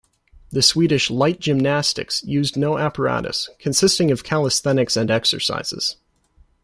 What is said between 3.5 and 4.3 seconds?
consisting of